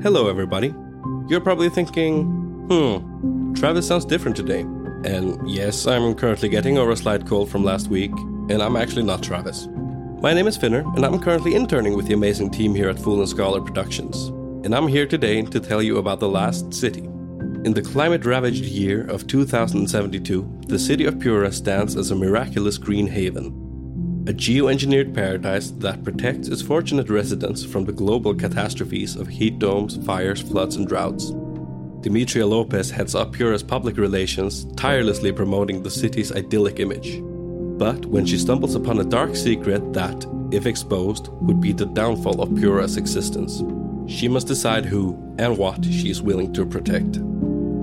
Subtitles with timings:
[0.00, 0.74] Hello, everybody.
[1.28, 2.24] You're probably thinking,
[2.68, 4.62] hmm, Travis sounds different today.
[5.04, 8.10] And yes, I'm currently getting over a slight cold from last week,
[8.48, 9.68] and I'm actually not Travis.
[10.20, 13.20] My name is Finner, and I'm currently interning with the amazing team here at Fool
[13.20, 14.28] and Scholar Productions.
[14.64, 17.02] And I'm here today to tell you about The Last City.
[17.64, 22.76] In the climate ravaged year of 2072, the city of Pura stands as a miraculous
[22.76, 23.61] green haven,
[24.28, 29.96] a geoengineered paradise that protects its fortunate residents from the global catastrophes of heat domes,
[30.06, 31.32] fires, floods, and droughts.
[32.02, 37.20] Demetria Lopez heads up Pura's public relations, tirelessly promoting the city's idyllic image.
[37.78, 42.40] But when she stumbles upon a dark secret that, if exposed, would be the downfall
[42.40, 43.64] of Pura's existence,
[44.06, 47.16] she must decide who and what she is willing to protect.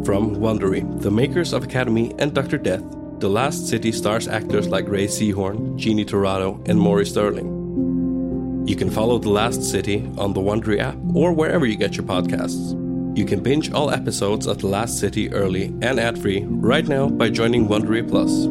[0.06, 2.58] From Wondery, the makers of Academy and Dr.
[2.58, 2.84] Death,
[3.20, 8.64] the Last City stars actors like Rhea Seehorn, Jeannie Tirado, and Maury Sterling.
[8.66, 12.06] You can follow The Last City on the Wondery app or wherever you get your
[12.06, 12.78] podcasts.
[13.18, 17.30] You can binge all episodes of The Last City early and ad-free right now by
[17.30, 18.46] joining Wondery Plus.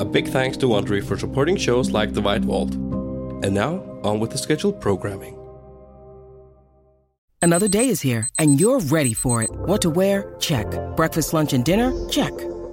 [0.00, 2.74] A big thanks to Wondery for supporting shows like The White Vault.
[2.74, 5.36] And now, on with the scheduled programming.
[7.42, 9.50] Another day is here, and you're ready for it.
[9.50, 10.34] What to wear?
[10.40, 10.66] Check.
[10.96, 11.92] Breakfast, lunch, and dinner?
[12.08, 12.32] Check.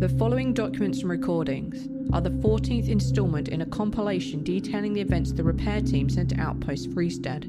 [0.00, 5.30] The following documents and recordings are the 14th instalment in a compilation detailing the events
[5.30, 7.42] the repair team sent to Outpost Fristed,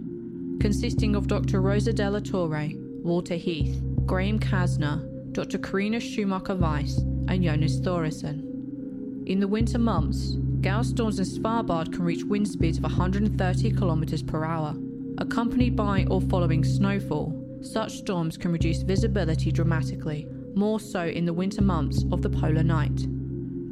[0.60, 1.62] consisting of Dr.
[1.62, 2.72] Rosa De La Torre,
[3.04, 5.00] Walter Heath, Graham Casner,
[5.32, 5.60] Dr.
[5.60, 6.98] Karina Schumacher Weiss,
[7.30, 9.26] and Jonas Þórirsson.
[9.28, 14.28] In the winter months, gale storms in Svalbard can reach wind speeds of 130 km
[14.28, 14.76] per hour.
[15.20, 21.34] Accompanied by or following snowfall, such storms can reduce visibility dramatically more so in the
[21.34, 23.08] winter months of the polar night.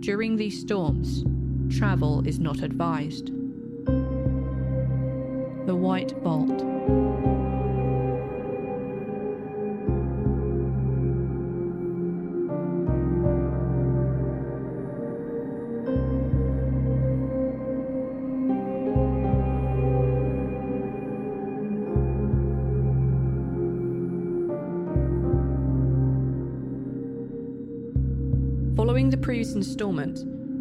[0.02, 1.24] During these storms,
[1.78, 3.28] travel is not advised.
[5.66, 7.29] The White Vault.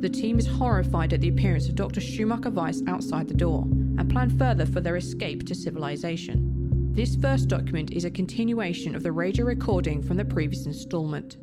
[0.00, 2.00] The team is horrified at the appearance of Dr.
[2.00, 6.92] Schumacher Weiss outside the door and plan further for their escape to civilization.
[6.94, 11.36] This first document is a continuation of the radio recording from the previous installment.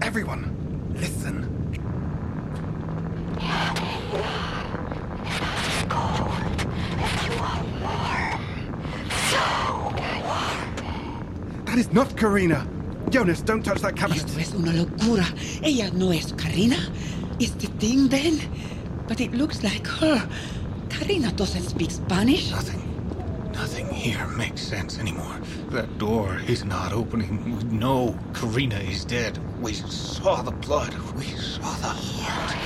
[0.00, 1.46] Everyone, listen.
[11.66, 12.79] That is not Karina.
[13.10, 14.24] Jonas, don't touch that cabinet.
[14.24, 15.26] Esto es una locura.
[15.62, 16.76] Ella no es Karina.
[17.40, 18.38] Is the thing Ben?
[19.08, 20.28] But it looks like her.
[20.88, 22.52] Karina doesn't speak Spanish.
[22.52, 22.80] Nothing.
[23.52, 25.40] Nothing here makes sense anymore.
[25.70, 27.44] That door is not opening.
[27.44, 29.38] We know Karina is dead.
[29.60, 30.94] We saw the blood.
[31.16, 32.56] We saw the heart.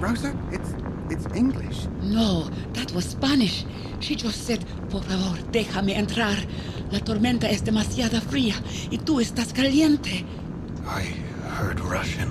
[0.11, 0.35] Rosa?
[0.51, 0.73] It's
[1.09, 1.87] it's English.
[2.01, 3.65] No, that was Spanish.
[4.01, 6.35] She just said, por favor, déjame entrar.
[6.91, 8.55] La tormenta es demasiado fría
[8.89, 10.25] y tú estás caliente.
[10.85, 11.03] I
[11.57, 12.29] heard Russian.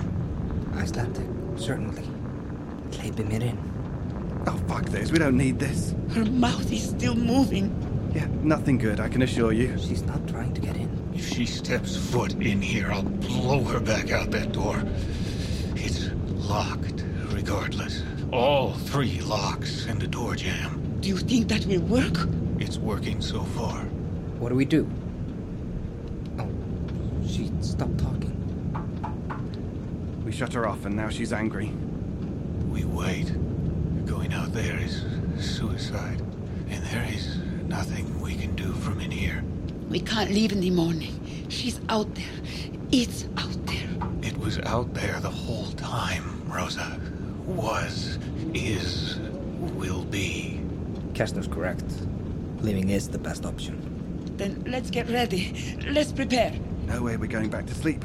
[0.75, 1.25] Icelandic,
[1.57, 2.03] certainly.
[2.91, 3.57] Slepin mér inn.
[4.45, 5.11] Oh fuck this.
[5.11, 5.95] We don't need this.
[6.13, 7.71] Her mouth is still moving.
[8.13, 8.99] Yeah, nothing good.
[8.99, 9.75] I can assure you.
[9.79, 10.89] She's not trying to get in.
[11.15, 14.83] If she steps foot in here, I'll blow her back out that door.
[15.75, 16.09] It's
[16.47, 16.90] locked,
[17.51, 18.03] regardless.
[18.31, 20.97] All three locks and the door jamb.
[21.01, 22.29] Do you think that will work?
[22.59, 23.81] It's working so far.
[24.39, 24.89] What do we do?
[26.39, 26.47] Oh,
[27.27, 28.31] she stopped talking.
[30.23, 31.73] We shut her off, and now she's angry.
[32.69, 33.33] We wait.
[34.05, 35.03] Going out there is
[35.37, 36.21] suicide.
[36.69, 37.37] And there is
[37.67, 39.43] nothing we can do from in here.
[39.89, 41.47] We can't leave in the morning.
[41.49, 42.37] She's out there.
[42.93, 43.89] It's out there.
[44.23, 46.97] It was out there the whole time, Rosa.
[47.45, 48.19] Was,
[48.53, 49.19] is,
[49.75, 50.59] will be.
[51.13, 51.83] Casner's correct.
[52.61, 53.79] Leaving is the best option.
[54.37, 55.77] Then let's get ready.
[55.89, 56.53] Let's prepare.
[56.87, 58.03] No way we're going back to sleep.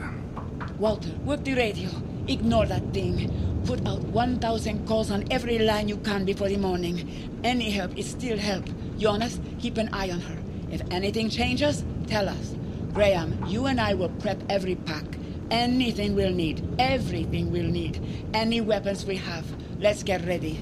[0.78, 1.90] Walter, work the radio.
[2.28, 3.62] Ignore that thing.
[3.66, 7.40] Put out 1,000 calls on every line you can before the morning.
[7.44, 8.64] Any help is still help.
[8.98, 10.38] Jonas, keep an eye on her.
[10.70, 12.54] If anything changes, tell us.
[12.92, 15.04] Graham, you and I will prep every pack.
[15.50, 16.66] Anything we'll need.
[16.80, 18.00] Everything we'll need.
[18.34, 19.44] Any weapons we have.
[19.78, 20.58] Let's get ready.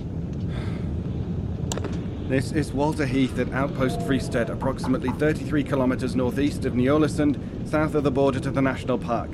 [2.29, 8.05] This is Walter Heath at Outpost Fristed, approximately 33 kilometers northeast of Ny-Ålesund, south of
[8.05, 9.31] the border to the National Park.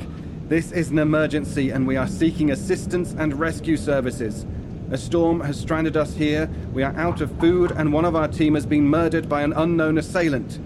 [0.48, 4.46] This is an emergency and we are seeking assistance and rescue services.
[4.92, 8.28] A storm has stranded us here, we are out of food, and one of our
[8.28, 10.58] team has been murdered by an unknown assailant.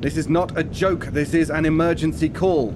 [0.00, 2.68] This is not a joke, this is an emergency call.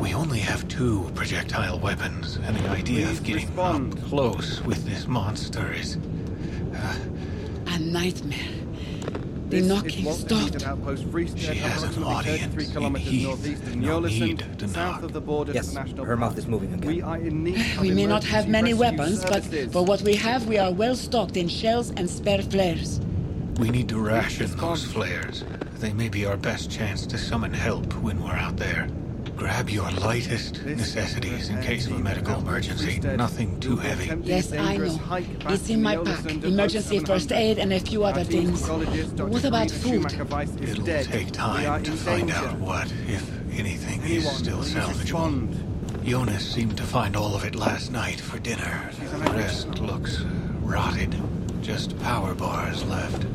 [0.00, 3.98] We only have two projectile weapons, and the idea Please of getting respond.
[3.98, 5.98] up close with this monster is.
[6.74, 6.96] Uh,
[7.66, 8.38] a nightmare.
[9.50, 10.54] The This is knocking stopped.
[10.56, 13.26] at Outpost Fristed, She has an approximately audience 33 in kilometers Heath.
[13.26, 16.36] northeast of No need Ny-Ålesund, to south of the border Yes, the National her mouth
[16.38, 16.86] is moving again.
[16.86, 20.14] We are in need We may not have many rescue weapons, but for what we
[20.16, 23.00] have, we are well stocked in shells and spare flares.
[23.58, 25.44] We need to ration those flares.
[25.80, 28.88] They may be our best chance to summon help when we're out there.
[29.36, 33.00] Grab your lightest necessities in case of a medical emergency.
[33.00, 34.06] Nothing too heavy.
[34.22, 35.02] Yes, this I dangerous know.
[35.02, 36.24] hike It's in my pack.
[36.44, 38.68] Emergency first aid and a few other things.
[38.68, 40.08] What about food?
[40.10, 41.06] Schumacher-Weiss It'll dead.
[41.06, 43.28] take time to find out what, if
[43.58, 46.04] anything, is still please salvageable.
[46.04, 48.90] Jonas seemed to find all of it last night for dinner.
[49.00, 50.20] The rest looks
[50.62, 51.16] rotted.
[51.60, 53.26] Just power bars left.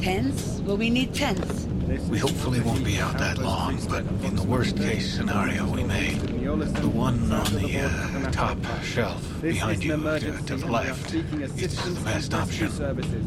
[0.00, 0.60] Tents?
[0.60, 1.66] Well, we need tents.
[2.08, 6.14] We hopefully won't be out that long, but in the worst case scenario, we may.
[6.14, 10.54] kilometers northeast of The one on the uh, top shelf behind you to, to the
[10.54, 11.10] and we are left.
[11.10, 12.70] seeking It's the best option.
[12.70, 13.26] Services.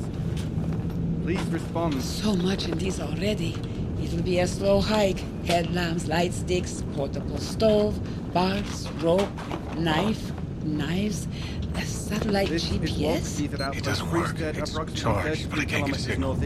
[1.24, 2.02] Please respond.
[2.02, 3.56] So much in these already.
[4.02, 5.20] It will be a slow hike.
[5.46, 8.00] Headlamps, light sticks, portable stove,
[8.34, 9.30] bars, rope,
[9.78, 10.32] knife,
[10.64, 11.28] knives,
[11.76, 13.40] a satellite This GPS.
[13.40, 14.38] Heath at Outpost doesn't work.
[14.38, 16.38] Fristed, It's charged, but I can't get a signal.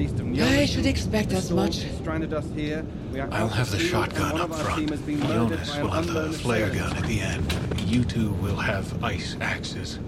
[0.41, 1.83] I should expect as much.
[1.83, 2.85] has stranded us here.
[3.11, 4.79] We are I'll have the shotgun up front.
[4.79, 7.53] team has been murdered Jonas will have the flare gun at the end.
[7.85, 9.99] You two will have ice axes.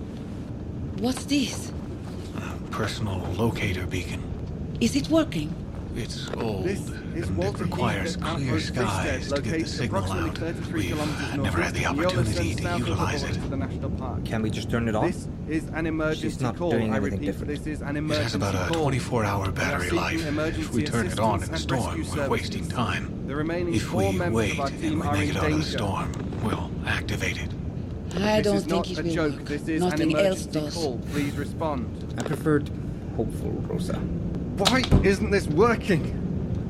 [0.99, 1.71] What's this?
[2.37, 4.21] A Personal locator beacon.
[4.81, 5.53] Is it working?
[5.97, 6.81] It's old This
[7.15, 10.37] is and it requires Heath clear skies to get the signal out.
[10.73, 13.37] We've never had the opportunity Ny-Ålesund, to the utilize it.
[13.57, 14.25] National Park.
[14.25, 15.05] Can we just turn it off?
[15.05, 16.71] This is an emergency She's not call.
[16.71, 17.47] doing I anything repeat, different.
[17.47, 20.25] this is an It emergency has about a 24-hour battery life.
[20.59, 23.25] If we turn it on in a storm, we're wasting time.
[23.27, 25.37] The remaining If we members wait of our and team we are make in it
[25.37, 26.11] out of the storm,
[26.43, 27.49] we'll activate it.
[28.21, 29.33] I don't is think not it a will joke.
[29.39, 29.45] work.
[29.45, 30.73] This is Nothing an else emergency does.
[30.73, 30.99] call.
[31.11, 32.15] Please respond.
[32.17, 32.69] I preferred
[33.15, 33.99] hopeful, Rosa.
[34.57, 36.21] Why isn't this working?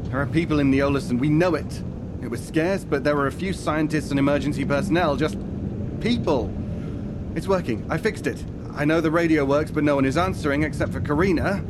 [0.09, 1.19] There are people in Ny-Ålesund.
[1.19, 1.81] We know it.
[2.21, 5.15] It was scarce, but there were a few scientists and emergency personnel.
[5.15, 5.37] Just
[5.99, 6.51] people.
[7.35, 7.85] It's working.
[7.89, 8.43] I fixed it.
[8.75, 11.63] I know the radio works, but no one is answering except for Karina.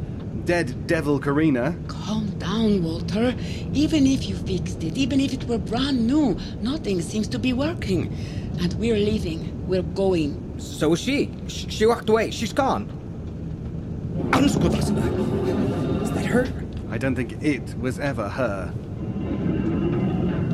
[0.45, 1.75] Dead devil Karina.
[1.87, 3.35] Calm down, Walter.
[3.73, 7.51] Even if you fixed it, even if it were brand new, nothing seems to be
[7.51, 8.13] working.
[8.61, 9.67] And we're leaving.
[9.67, 10.53] We're going.
[10.59, 11.31] So is she.
[11.47, 12.31] Sh- She walked away.
[12.31, 12.87] She's gone.
[14.31, 14.75] Anskutasana.
[14.79, 15.84] Is that
[16.35, 16.53] her?
[16.89, 18.73] I don't think it was ever her.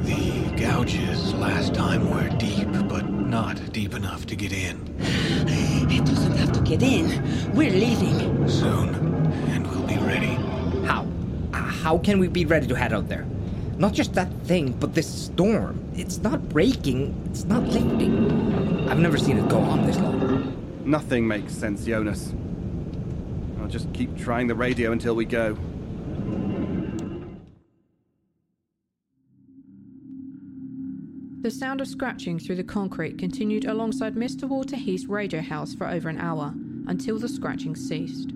[0.04, 4.96] The gouges last time were deep, but not deep enough to get in.
[5.90, 7.08] It doesn't have to get in.
[7.54, 8.48] We're leaving.
[8.48, 8.96] Soon,
[9.50, 10.36] and we'll be ready.
[10.86, 11.08] How?
[11.52, 13.26] How can we be ready to head out there?
[13.78, 15.84] Not just that thing, but this storm.
[15.96, 18.88] It's not breaking, it's not lifting.
[18.88, 20.54] I've never seen it go on this long.
[20.86, 22.34] Nothing makes sense, Jonas.
[23.62, 25.56] I'll just keep trying the radio until we go.
[31.42, 34.48] The sound of scratching through the concrete continued alongside Mr.
[34.48, 36.54] Walter Heath's radio house for over an hour
[36.88, 38.30] until the scratching ceased.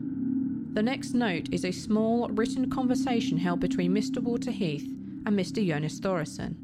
[0.74, 4.22] The next note is a small written conversation held between Mr.
[4.22, 4.88] Walter Heath
[5.26, 5.66] and Mr.
[5.66, 6.56] Jonas Þórirsson.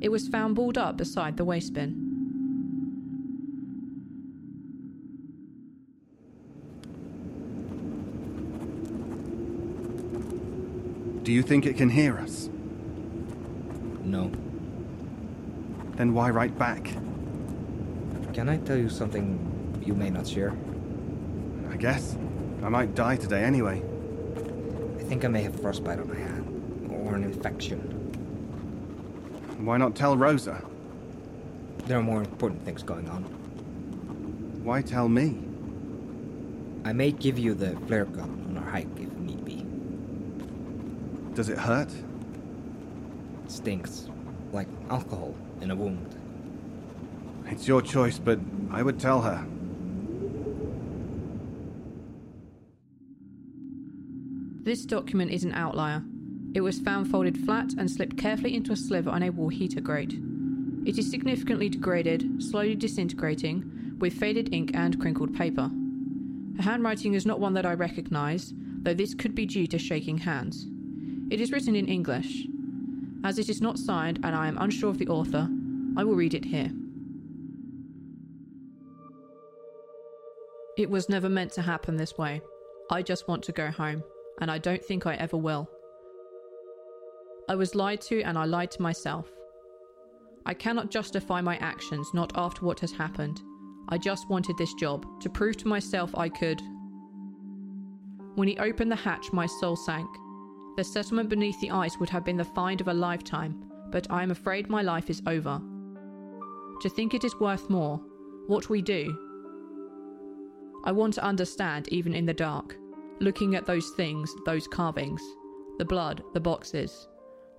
[0.00, 2.07] It was found balled up beside the waste bin.
[11.28, 12.48] Do you think it can hear us?
[14.02, 14.32] No.
[15.96, 16.84] Then why write back?
[18.32, 20.56] Can I tell you something you may not share?
[21.70, 22.16] I guess.
[22.62, 23.82] I might die today anyway.
[24.98, 26.90] I think I may have frostbite on my hand.
[27.04, 27.78] Or an infection.
[29.58, 30.64] Why not tell Rosa?
[31.84, 33.24] There are more important things going on.
[34.64, 35.36] Why tell me?
[36.86, 39.07] I may give you the flare gun on our hike if need be.
[41.38, 41.92] Does it hurt?
[43.46, 44.08] Stinks.
[44.52, 46.16] Like alcohol in a wound.
[47.46, 48.40] It's your choice, but
[48.72, 49.46] I would tell her.
[54.64, 56.02] This document is an outlier.
[56.54, 59.80] It was found folded flat and slipped carefully into a sliver on a wall heater
[59.80, 60.18] grate.
[60.86, 65.70] It is significantly degraded, slowly disintegrating, with faded ink and crinkled paper.
[66.54, 68.52] The handwriting is not one that I recognise,
[68.82, 70.66] though this could be due to shaking hands.
[71.30, 72.46] It is written in English.
[73.22, 75.48] As it is not signed and I am unsure of the author,
[75.96, 76.70] I will read it here.
[80.78, 82.40] It was never meant to happen this way.
[82.90, 84.02] I just want to go home,
[84.40, 85.68] and I don't think I ever will.
[87.48, 89.28] I was lied to and I lied to myself.
[90.46, 93.40] I cannot justify my actions not after what has happened.
[93.90, 96.60] I just wanted this job to prove to myself I could.
[98.36, 100.08] When he opened the hatch, my soul sank.
[100.78, 104.22] The settlement beneath the ice would have been the find of a lifetime, but I
[104.22, 105.60] am afraid my life is over.
[106.82, 108.00] To think it is worth more,
[108.46, 109.12] what we do.
[110.84, 112.76] I want to understand even in the dark,
[113.18, 115.20] looking at those things, those carvings,
[115.78, 117.08] the blood, the boxes.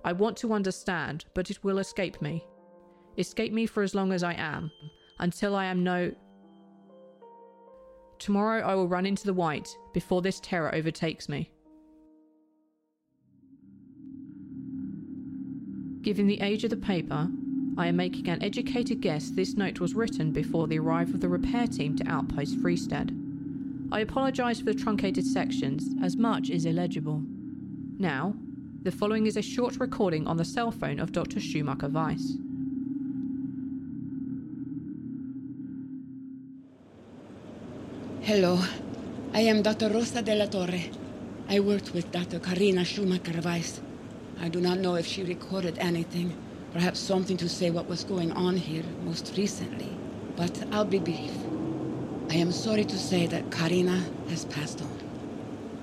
[0.02, 2.42] I want to understand, but it will escape me.
[3.18, 4.70] Escape me for as long as I am,
[5.18, 6.10] until I am no.
[8.18, 11.52] Tomorrow I will run into the white before this terror overtakes me.
[16.02, 17.28] Given the age of the paper,
[17.76, 21.28] I am making an educated guess this note was written before the arrival of the
[21.28, 23.14] repair team to Outpost Fristed.
[23.92, 27.22] I apologise for the truncated sections, as much is illegible.
[27.98, 28.34] Now,
[28.82, 31.38] the following is a short recording on the cell phone of Dr.
[31.38, 32.38] Schumacher Weiss.
[38.22, 38.58] Hello,
[39.34, 39.90] I am Dr.
[39.90, 40.80] Rosa de la Torre.
[41.48, 42.38] I worked with Dr.
[42.38, 43.80] Karina Schumacher Weiss.
[44.42, 46.34] I do not know if she recorded anything,
[46.72, 49.94] perhaps something to say what was going on here most recently,
[50.34, 51.32] but I'll be brief.
[52.30, 54.98] I am sorry to say that Karina has passed on.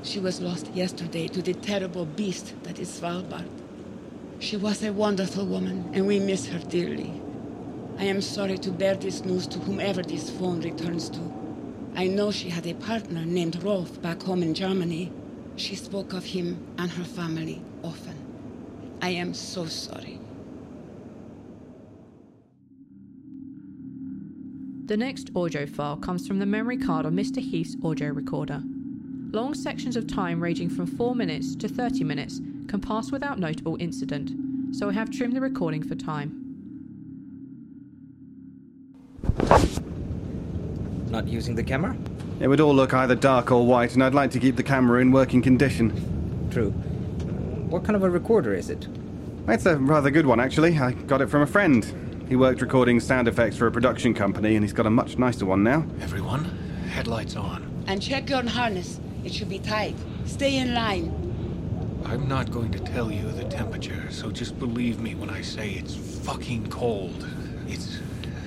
[0.01, 3.47] She was lost yesterday to the terrible beast that is Svalbard.
[4.39, 7.21] She was a wonderful woman, and we miss her dearly.
[7.99, 11.19] I am sorry to bear this news to whomever this phone returns to.
[11.95, 15.11] I know she had a partner named Rolf back home in Germany.
[15.57, 18.16] She spoke of him and her family often.
[19.01, 20.19] I am so sorry.
[24.85, 27.39] The next audio file comes from the memory card on Mr.
[27.39, 28.63] Heath's audio recorder.
[29.31, 33.75] Long sections of time ranging from 4 minutes to 30 minutes can pass without notable
[33.79, 34.31] incident,
[34.75, 36.43] so I have trimmed the recording for time.
[41.09, 41.95] Not using the camera?
[42.39, 45.01] It would all look either dark or white, and I'd like to keep the camera
[45.01, 46.49] in working condition.
[46.51, 46.73] True.
[47.69, 48.87] What kind of a recorder is it?
[49.49, 50.79] It's a rather good one, actually.
[50.79, 52.25] I got it from a friend.
[52.29, 55.45] He worked recording sound effects for a production company, and he's got a much nicer
[55.45, 55.85] one now.
[55.99, 56.45] Everyone,
[56.89, 57.69] headlights on.
[57.87, 59.01] And check your harness.
[59.25, 59.95] It should be tight.
[60.25, 61.11] Stay in line.
[62.05, 65.71] I'm not going to tell you the temperature, so just believe me when I say
[65.71, 65.95] it's
[66.25, 67.27] fucking cold.
[67.67, 67.99] It's.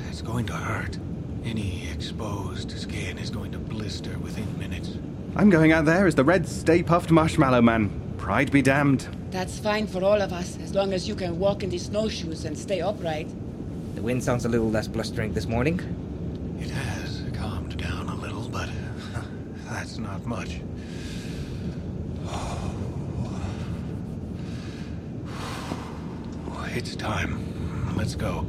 [0.08, 0.98] it's going to hurt.
[1.44, 4.96] Any exposed skin is going to blister within minutes.
[5.36, 8.00] I'm going out there as the red Stay Puft Marshmallow Man.
[8.20, 9.08] Pride be damned.
[9.30, 12.44] That's fine for all of us, as long as you can walk in these snowshoes
[12.44, 13.28] and stay upright.
[13.96, 15.80] The wind sounds a little less blustering this morning.
[16.60, 18.68] It has calmed down a little, but
[19.64, 20.60] that's not much.
[22.26, 22.74] Oh,
[26.72, 27.96] it's time.
[27.96, 28.46] Let's go.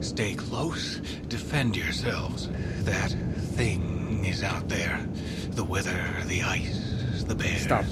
[0.00, 0.96] Stay close.
[1.28, 2.48] Defend yourselves.
[2.80, 3.12] That
[3.56, 5.06] thing is out there.
[5.50, 7.62] The weather, the ice, the bears.
[7.62, 7.84] Stop.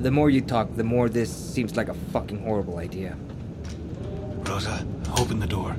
[0.00, 3.16] The more you talk, the more this seems like a fucking horrible idea.
[4.44, 4.86] Rosa,
[5.18, 5.74] open the door.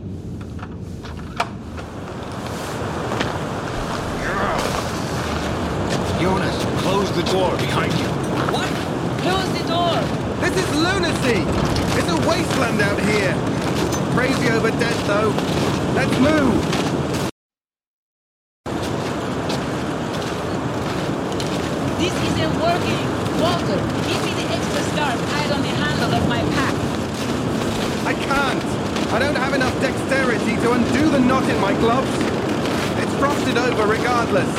[6.20, 8.08] Jonas, close the door behind you.
[8.52, 8.68] What?
[9.24, 9.96] Close the door!
[10.44, 11.40] This is lunacy!
[11.98, 13.34] It's a wasteland out here!
[14.14, 15.32] Crazy over death, though.
[15.96, 16.60] Let's move!
[22.00, 23.20] This isn't working!
[23.40, 26.76] Walter, give me the extra scarf tied on the handle of my pack.
[28.06, 28.64] I can't!
[29.14, 32.12] I don't have enough dexterity to undo the knot in my gloves.
[33.00, 34.50] It's frosted over regardless.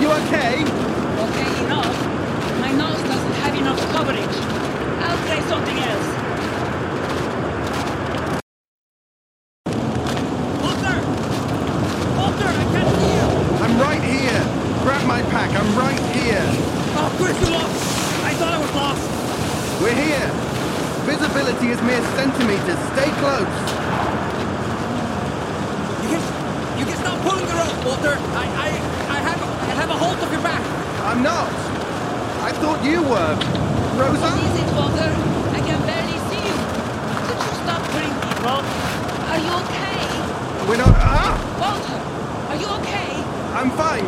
[0.00, 0.62] You okay?
[0.62, 1.96] Okay enough.
[2.60, 4.36] My nose doesn't have enough coverage.
[5.02, 6.14] I'll try something else.
[10.74, 10.98] Walter!
[12.18, 13.30] Walter, I can't see you!
[13.62, 14.42] I'm right here.
[14.82, 15.54] Grab my pack.
[15.54, 16.42] I'm right here.
[16.98, 17.78] Oh, Chris, you lost!
[18.26, 19.06] I thought I was lost!
[19.80, 20.26] We're here.
[21.06, 22.80] Visibility is mere centimeters.
[22.90, 23.54] Stay close.
[26.02, 26.22] You can,
[26.78, 28.18] you can stop pulling the rope, Walter.
[28.34, 28.68] I, I,
[29.14, 30.62] I have, I have a hold of your back.
[31.06, 31.46] I'm not.
[32.42, 33.34] I thought you were.
[33.38, 34.26] What Rosa?
[34.42, 35.10] is it, Walter?
[35.54, 36.56] I can barely see you.
[37.30, 38.66] Could you stop pulling the rope?
[39.30, 39.93] Are you okay?
[40.68, 40.94] We're not.
[40.96, 41.36] Ah!
[41.60, 42.00] Walter,
[42.48, 43.20] are you okay?
[43.52, 44.06] I'm fine.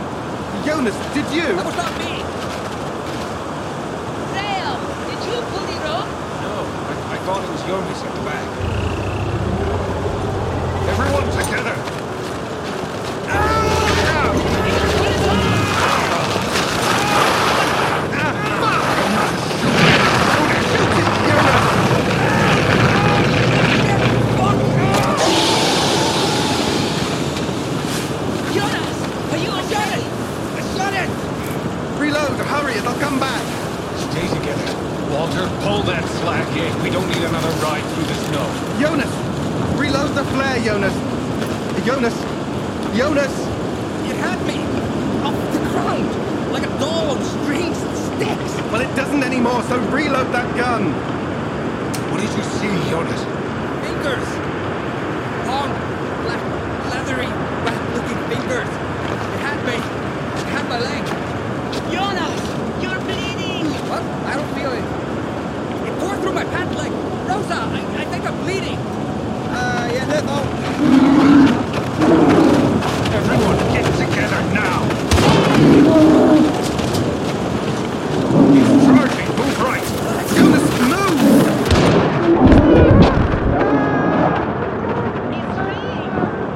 [0.64, 1.54] Jonas, did you?
[1.54, 2.24] That was not me.
[4.32, 6.08] Rael, did you pull the rope?
[6.42, 8.46] No, I, I thought it was Jonas at the back.
[10.88, 11.76] Everyone together!
[28.54, 28.98] Jonas,
[29.32, 30.00] are you okay?
[30.76, 31.10] Shut it!
[31.98, 33.42] Reload, hurry, it'll come back.
[33.96, 34.72] Stay together.
[35.10, 36.72] Walter, pull that slack in.
[36.82, 38.46] We don't need another ride through the snow.
[38.80, 39.12] Jonas!
[39.78, 40.96] Reload the flare, Jonas!
[41.84, 42.16] Jonas!
[42.96, 43.36] Jonas!
[44.08, 44.56] It had me
[45.20, 46.08] off the ground
[46.50, 48.52] like a doll on strings and sticks.
[48.72, 50.88] Well, it doesn't anymore, so reload that gun!
[52.08, 53.20] What did you see, Jonas?
[53.84, 54.28] Fingers.
[55.44, 55.68] Long,
[56.24, 56.40] black,
[56.88, 57.28] leathery,
[57.68, 58.72] rat-looking fingers.
[58.72, 59.76] It had me.
[59.76, 61.04] It had my leg.
[61.92, 62.40] Jonas,
[62.80, 63.68] you're bleeding.
[63.92, 64.00] What?
[64.00, 64.86] I don't feel it.
[65.92, 66.92] It tore through my pant leg.
[67.28, 68.95] Rosa, I, I think I'm bleeding.
[70.06, 70.44] Uh, yeah, that's all.
[73.12, 74.78] Everyone, get together now!
[78.52, 79.28] He's charging!
[79.36, 79.86] Move right!
[80.36, 81.20] Jonas, move!
[85.34, 85.84] It's free.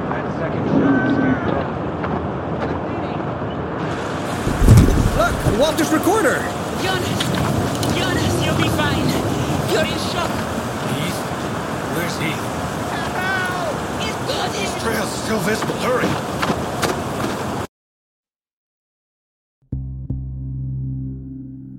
[0.07, 1.67] That second shot scared off.
[5.17, 6.37] Look, Walter's recorder.
[6.81, 7.21] Jonas,
[7.97, 9.07] Jonas, you'll be fine.
[9.71, 10.31] You're in shock.
[10.95, 11.17] He's...
[11.97, 12.31] Where's he?
[14.03, 14.49] It's good.
[14.55, 15.75] It's Trail's still visible.
[15.75, 16.09] Hurry!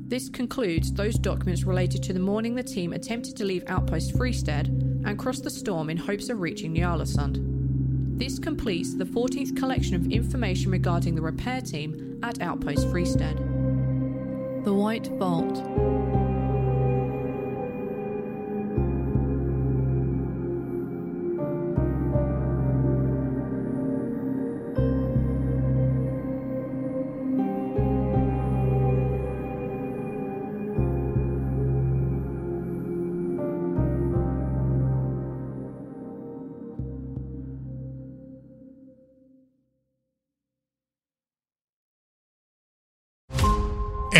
[0.08, 4.68] This concludes those documents related to the morning the team attempted to leave Outpost Fristed
[5.04, 8.18] and cross the storm in hopes of reaching Jarlasund.
[8.18, 13.36] This completes the 14th collection of information regarding the repair team at Outpost Fristed.
[14.64, 16.21] The White Vault.